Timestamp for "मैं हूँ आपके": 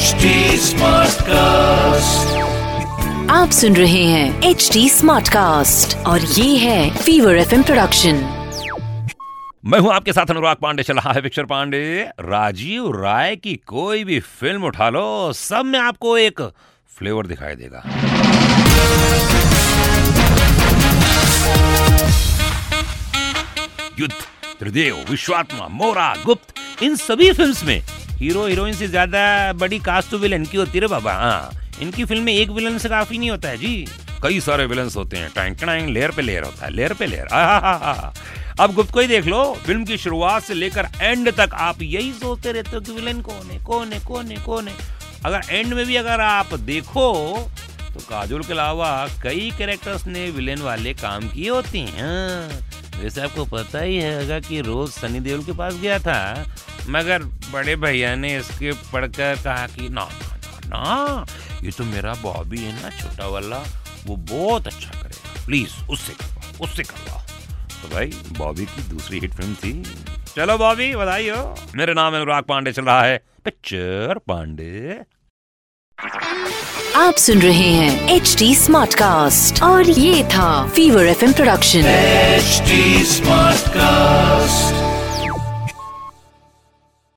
9.64-10.12